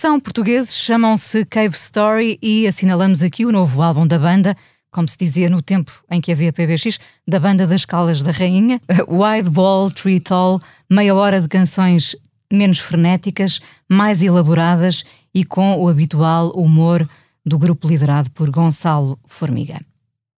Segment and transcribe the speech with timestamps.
[0.00, 4.56] São portugueses, chamam-se Cave Story e assinalamos aqui o novo álbum da banda,
[4.90, 8.80] como se dizia no tempo em que havia PBX, da banda das Calas da Rainha,
[9.06, 10.58] Wide Ball, Tree Tall,
[10.88, 12.16] meia hora de canções
[12.50, 13.60] menos frenéticas,
[13.90, 17.06] mais elaboradas e com o habitual humor
[17.44, 19.78] do grupo liderado por Gonçalo Formiga.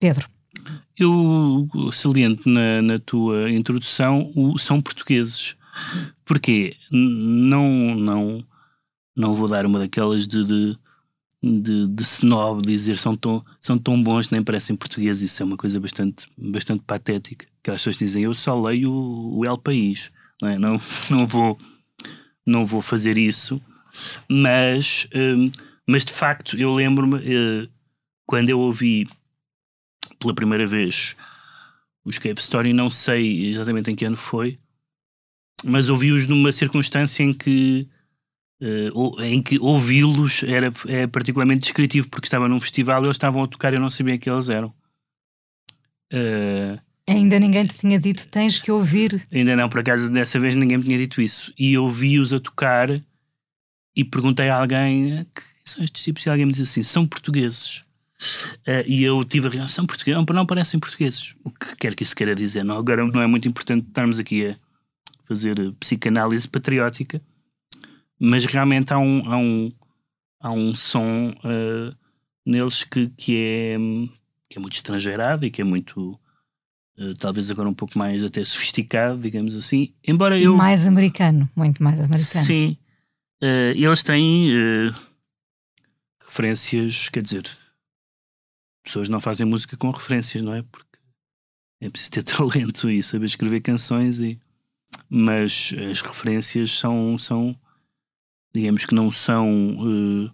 [0.00, 0.26] Pedro.
[0.96, 5.54] Eu saliento na, na tua introdução o são portugueses.
[6.24, 6.76] Porquê?
[6.90, 8.42] Não, não,
[9.20, 10.78] não vou dar uma daquelas de, de,
[11.42, 15.30] de, de snob, dizer são tão, são tão bons que nem parecem portugueses.
[15.30, 17.46] Isso é uma coisa bastante, bastante patética.
[17.62, 20.10] Que as pessoas dizem, eu só leio o, o El País.
[20.40, 20.58] Não, é?
[20.58, 21.58] não, não, vou,
[22.46, 23.60] não vou fazer isso.
[24.28, 25.50] Mas, hum,
[25.86, 27.68] mas de facto, eu lembro-me, uh,
[28.26, 29.08] quando eu ouvi
[30.18, 31.16] pela primeira vez
[32.04, 34.58] os Cave Story, não sei exatamente em que ano foi,
[35.64, 37.86] mas ouvi-os numa circunstância em que
[38.60, 43.42] uh, em que ouvi-los era é particularmente descritivo, porque estava num festival e eles estavam
[43.42, 44.72] a tocar e eu não sabia quem eles eram.
[46.12, 49.26] Uh, ainda ninguém te tinha dito tens que ouvir.
[49.32, 51.52] Ainda não, por acaso dessa vez ninguém me tinha dito isso.
[51.58, 52.90] E ouvi-os a tocar
[53.96, 57.84] e perguntei a alguém que são estes tipos e alguém me disse assim: são portugueses.
[58.68, 61.34] Uh, e eu tive a reação portuguesa, não, não parecem portugueses.
[61.42, 62.76] O que quer que isso queira dizer, não?
[62.76, 64.56] Agora não é muito importante estarmos aqui a
[65.24, 67.22] fazer psicanálise patriótica,
[68.20, 69.72] mas realmente há um, há um,
[70.38, 71.96] há um som uh,
[72.44, 73.76] neles que, que, é,
[74.48, 76.20] que é muito estrangeirado e que é muito,
[76.98, 79.94] uh, talvez agora um pouco mais até sofisticado, digamos assim.
[80.06, 80.54] Embora e eu.
[80.54, 82.44] mais americano, muito mais americano.
[82.44, 82.76] Sim.
[83.42, 84.50] Uh, eles têm
[86.22, 87.44] referências, quer dizer,
[88.84, 90.62] pessoas não fazem música com referências, não é?
[90.62, 90.98] Porque
[91.80, 94.38] é preciso ter talento e saber escrever canções e
[95.08, 97.56] mas as referências são são
[98.52, 100.30] digamos que não são uh,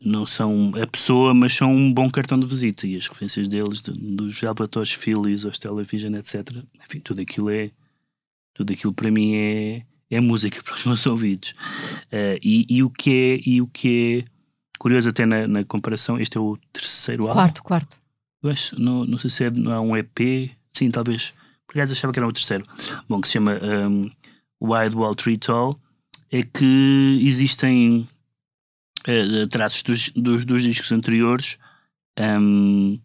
[0.00, 2.86] não são a pessoa, mas são um bom cartão de visita.
[2.86, 6.64] E as referências deles de, dos Salvatores Phillies, aos Television, etc.
[6.84, 7.70] Enfim, tudo aquilo é
[8.54, 11.50] tudo aquilo para mim é é música para os meus ouvidos.
[12.12, 14.30] Uh, e, e, o que é e o que é
[14.78, 17.34] curioso até na, na comparação este é o terceiro álbum.
[17.34, 18.00] Quarto quarto.
[18.42, 21.34] Eu acho, não, não sei se é, não é um EP sim talvez.
[21.66, 22.64] Por acaso achava que era o terceiro.
[23.08, 24.10] Bom que se chama um,
[24.60, 25.80] Wide Wall Tree Tall
[26.30, 28.08] é que existem
[29.06, 31.58] uh, traços dos, dos, dos, discos anteriores,
[32.18, 32.98] um,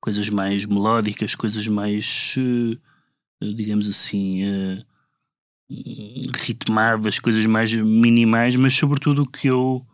[0.00, 4.84] coisas mais melódicas, coisas mais, uh, digamos assim, uh,
[6.36, 9.84] ritmadas, coisas mais minimais, mas sobretudo o que eu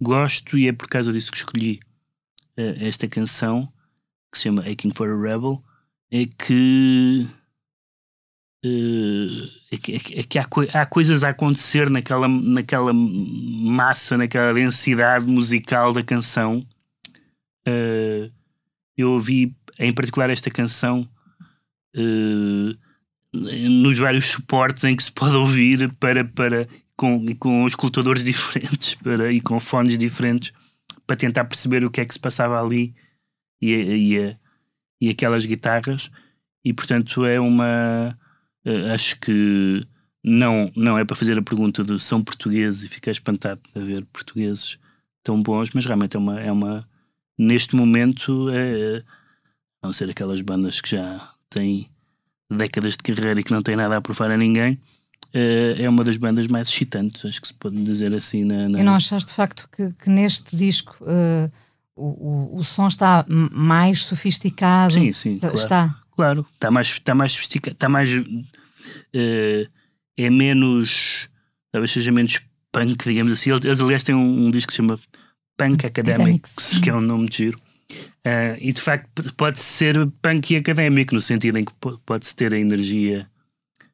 [0.00, 1.80] gosto, e é por causa disso que escolhi
[2.56, 3.70] esta canção,
[4.32, 5.62] que se chama Aching for a Rebel,
[6.10, 7.26] é que
[8.64, 15.92] é que, é que há, há, coisas a acontecer naquela, naquela massa, naquela densidade musical
[15.92, 16.66] da canção.
[17.66, 18.30] Uh,
[18.96, 21.08] eu ouvi em particular esta canção
[21.96, 22.78] uh,
[23.32, 29.30] nos vários suportes em que se pode ouvir para, para, com, com escutadores diferentes para,
[29.30, 30.52] e com fones diferentes
[31.06, 32.94] para tentar perceber o que é que se passava ali
[33.60, 34.36] e, e,
[35.00, 36.10] e aquelas guitarras.
[36.64, 38.16] E portanto é uma
[38.66, 39.86] Uh, acho que
[40.26, 44.04] não, não é para fazer a pergunta de são portugueses e ficar espantado de haver
[44.06, 44.76] portugueses
[45.22, 46.88] tão bons, mas realmente é uma, é uma
[47.38, 49.04] neste momento, é,
[49.82, 51.88] a não ser aquelas bandas que já têm
[52.50, 54.78] décadas de carreira e que não têm nada a provar a ninguém,
[55.32, 58.44] é, é uma das bandas mais excitantes, acho que se pode dizer assim.
[58.44, 58.80] Na, na...
[58.80, 61.52] E não achaste de facto que, que neste disco uh,
[61.94, 64.94] o, o, o som está mais sofisticado?
[64.94, 65.62] Sim, sim, está, claro.
[65.62, 68.12] Está Claro, está mais, está mais sofisticado, está mais.
[68.14, 69.68] Uh,
[70.16, 71.28] é menos.
[71.70, 72.40] Talvez seja menos
[72.72, 73.50] punk, digamos assim.
[73.50, 74.98] Eles, aliás, têm um, um disco que se chama
[75.56, 77.58] Punk Academics, que é um nome de giro.
[78.26, 81.72] Uh, e de facto pode ser punk e académico, no sentido em que
[82.04, 83.28] pode-se ter a energia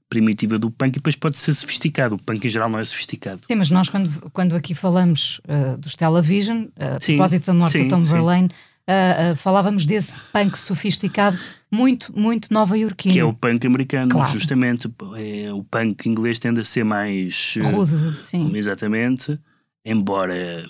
[0.09, 2.15] primitiva do punk e depois pode ser sofisticado.
[2.15, 3.41] O punk em geral não é sofisticado.
[3.47, 7.73] Sim, mas nós quando, quando aqui falamos uh, dos Television, uh, a propósito da morte
[7.73, 8.49] sim, do Tom Verlaine,
[8.89, 11.39] uh, uh, falávamos desse punk sofisticado
[11.71, 13.15] muito, muito nova-iorquino.
[13.15, 14.33] Que é o punk americano, claro.
[14.33, 14.89] justamente.
[15.17, 17.55] É, o punk inglês tende a ser mais...
[17.63, 18.55] Rude, sim.
[18.55, 19.39] Exatamente.
[19.85, 20.69] Embora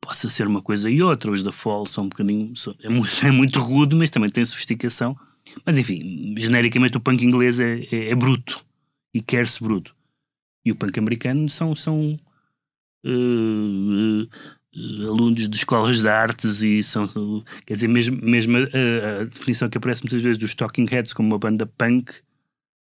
[0.00, 1.30] possa ser uma coisa e outra.
[1.30, 2.56] Os da Fall são um bocadinho.
[2.56, 5.16] São, é, muito, é muito rude, mas também tem sofisticação.
[5.64, 8.64] Mas enfim, genericamente o punk inglês é, é, é bruto
[9.14, 9.94] e quer-se bruto.
[10.64, 12.18] E o punk americano são, são
[13.04, 14.28] uh, uh,
[15.20, 17.06] alunos de escolas de artes e são,
[17.66, 21.28] quer dizer, mesmo, mesmo a, a, definição que aparece muitas vezes dos Talking Heads como
[21.28, 22.12] uma banda punk,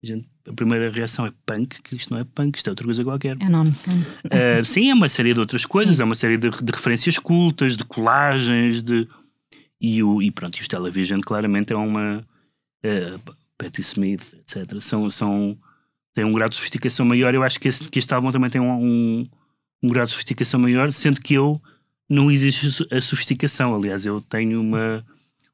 [0.02, 2.84] a, gente, a primeira reação é punk, que isto não é punk, isto é outra
[2.84, 3.36] coisa qualquer.
[3.40, 4.20] É nonsense.
[4.26, 6.02] Uh, sim, é uma série de outras coisas, sim.
[6.02, 9.08] é uma série de, de, referências cultas, de colagens, de.
[9.80, 12.26] E, o, e pronto, e os Television claramente é uma.
[12.84, 14.80] Uh, Patti Smith, etc.
[14.80, 15.56] São, são,
[16.14, 17.34] têm um grau de sofisticação maior.
[17.34, 19.26] Eu acho que este, que este álbum também tem um, um
[19.82, 21.60] um grau de sofisticação maior, sendo que eu
[22.08, 23.74] não existe a sofisticação.
[23.74, 25.04] Aliás, eu tenho uma,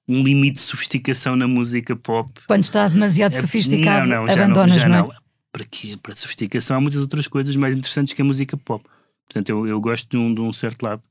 [0.09, 2.31] um limite de sofisticação na música pop.
[2.47, 5.17] Quando está demasiado É- sofisticado, não, não, já abandonas, já não, é?
[5.51, 5.99] Para quê?
[6.03, 8.85] Para sofisticação há muitas outras coisas mais interessantes que a música pop.
[9.29, 11.03] Portanto, eu, eu gosto de um, de um certo lado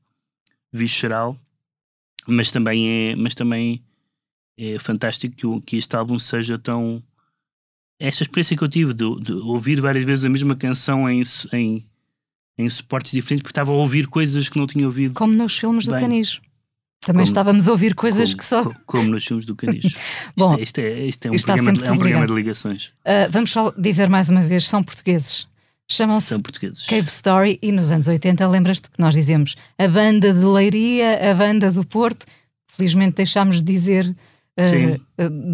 [0.72, 1.36] visceral,
[2.26, 3.82] mas também é, mas também
[4.58, 7.02] é fantástico que, o- que este álbum seja tão.
[8.00, 11.22] Esta experiência que eu tive de, de ouvir várias vezes a mesma canção em,
[11.52, 11.84] em,
[12.58, 15.14] em suportes diferentes, porque estava a ouvir coisas que não tinha ouvido.
[15.14, 16.00] Como nos filmes do Bem.
[16.00, 16.40] Canijo.
[17.00, 18.62] Também Como- estávamos a ouvir coisas como, que só.
[18.64, 19.88] co- Como nos filmes do Canijo.
[20.36, 22.92] Bom, isto, é, isto, é, isto é um, programa, de, é um programa de ligações.
[23.04, 25.48] Ah, vamos só dizer mais uma vez: são portugueses.
[25.90, 26.86] Chamam-se São portugueses.
[26.86, 31.34] Cave Story e nos anos 80 lembras-te que nós dizemos a banda de Leiria, a
[31.34, 32.24] banda do Porto.
[32.68, 34.04] Felizmente deixámos de dizer
[34.58, 34.96] Sim.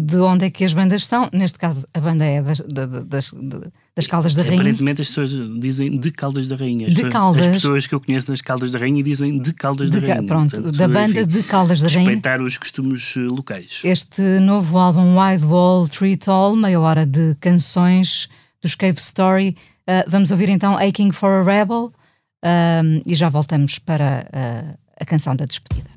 [0.05, 1.29] de onde é que as bandas estão.
[1.33, 4.55] Neste caso, a banda é das, da- da- das, de- das Caldas da Rainha.
[4.61, 6.87] Aparentemente as pessoas dizem de Caldas da Rainha.
[6.87, 7.45] As De pessoas- Caldas.
[7.45, 10.27] As pessoas que eu conheço nas Caldas da Rainha dizem de Caldas De da Rainha.
[10.27, 11.99] pronto, Portanto, da banda enfim, de Caldas da Rainha.
[12.09, 13.81] Respeitar os costumes eh, locais.
[13.83, 18.27] Este novo álbum Wide Wall Tree Tall, meia hora de canções
[18.61, 19.55] dos Cave Story.
[19.87, 21.91] Ah, vamos ouvir então Aching for a Rebel
[22.43, 25.89] ah, e já voltamos para ah, a canção da despedida.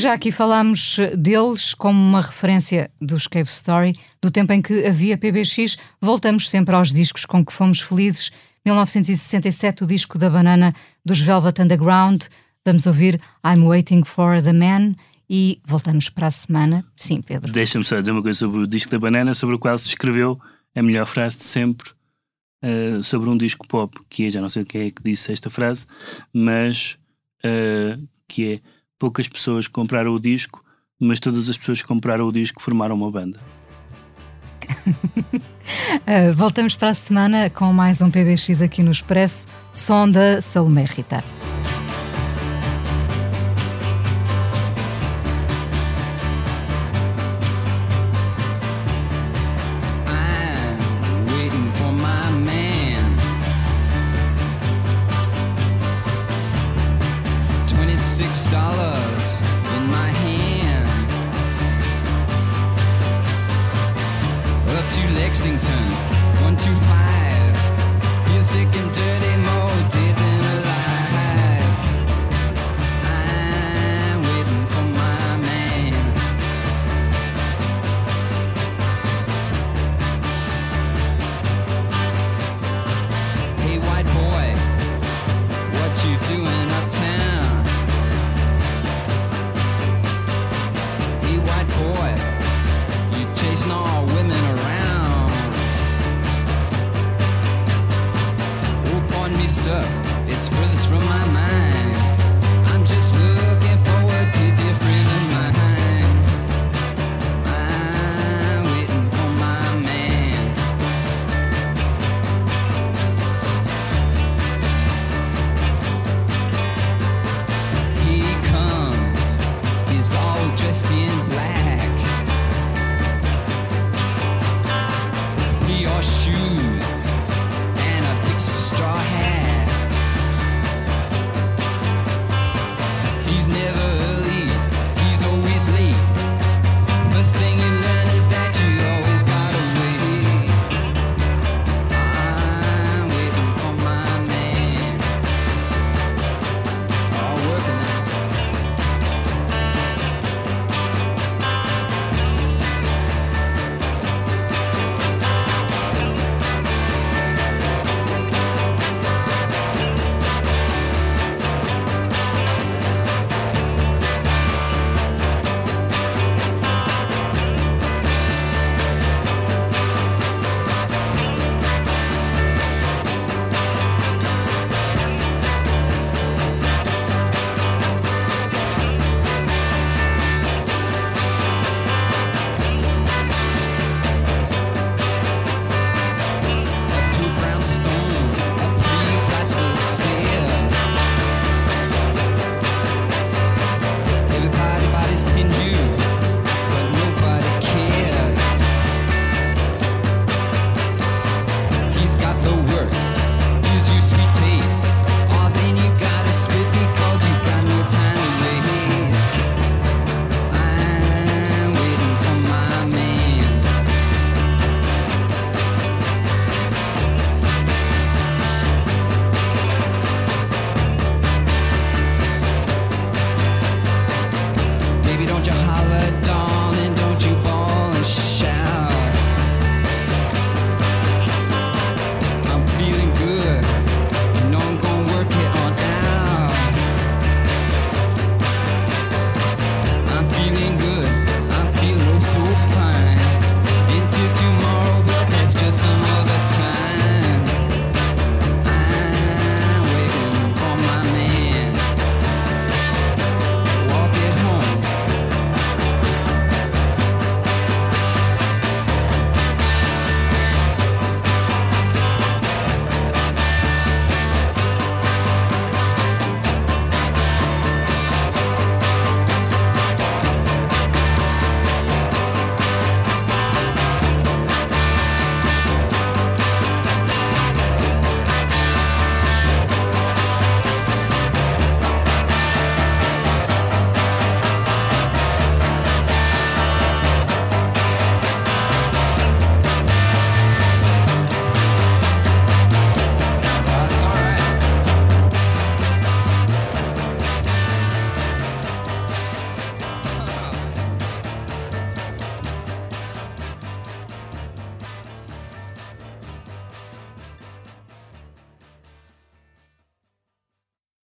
[0.00, 5.18] Já aqui falámos deles como uma referência dos Cave Story, do tempo em que havia
[5.18, 5.76] PBX.
[6.00, 8.30] Voltamos sempre aos discos com que fomos felizes.
[8.64, 12.22] 1967, o disco da banana dos Velvet Underground.
[12.64, 14.94] Vamos ouvir I'm Waiting for the Man.
[15.28, 16.84] E voltamos para a semana.
[16.96, 17.52] Sim, Pedro.
[17.52, 20.40] Deixa-me só dizer uma coisa sobre o disco da banana, sobre o qual se escreveu
[20.74, 21.90] a melhor frase de sempre
[22.62, 25.50] eh, sobre um disco pop, que é, já não sei quem é que disse esta
[25.50, 25.86] frase,
[26.32, 26.98] mas
[27.44, 28.60] eh, que é
[29.00, 30.62] poucas pessoas compraram o disco,
[31.00, 33.40] mas todas as pessoas que compraram o disco formaram uma banda.
[36.06, 40.84] Uh, voltamos para a semana com mais um PBX aqui no Expresso, som da Salomé
[40.84, 41.24] Rita.